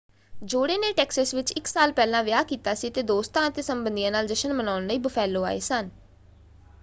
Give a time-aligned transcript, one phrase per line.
[0.33, 4.27] ਜੋੜੇ ਨੇ ਟੈਕਸਸ ਵਿੱਚ ਇਕ ਸਾਲ ਪਹਿਲਾਂ ਵਿਆਹ ਕੀਤਾ ਸੀ ਅਤੇ ਦੋਸਤਾਂ ਅਤੇ ਸੰਬੰਧੀਆਂ ਨਾਲ
[4.27, 5.89] ਜਸ਼ਨ ਮਨਾਉਣ ਲਈ ਬੁਫੈਲੋ ਆਏ ਸਨ।